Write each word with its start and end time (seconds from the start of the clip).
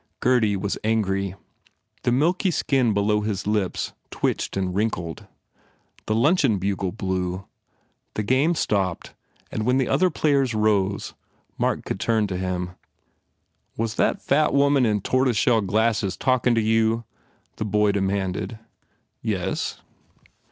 Gurdy 0.19 0.57
was 0.57 0.79
angry. 0.83 1.35
The 2.01 2.11
milky 2.11 2.49
skin 2.49 2.91
below 2.91 3.21
his 3.21 3.45
lips 3.45 3.93
twitched 4.09 4.57
and 4.57 4.73
wrinkled. 4.73 5.27
The 6.07 6.15
luncheon 6.15 6.57
bugle 6.57 6.91
blew. 6.91 7.45
The 8.15 8.23
game 8.23 8.55
stopped 8.55 9.13
and, 9.51 9.63
when 9.63 9.77
the 9.77 9.87
other 9.87 10.09
players 10.09 10.55
rose, 10.55 11.13
Mark 11.59 11.85
could 11.85 11.99
turn 11.99 12.25
to 12.25 12.37
him. 12.39 12.71
"Was 13.77 13.93
that 13.93 14.23
fat 14.23 14.55
woman 14.55 14.87
in 14.87 15.01
tortoise 15.01 15.37
shell 15.37 15.61
glasses 15.61 16.17
talkin 16.17 16.55
to 16.55 16.61
you?" 16.61 17.03
The 17.57 17.65
boy 17.65 17.91
demanded. 17.91 18.57
"Yes." 19.21 19.81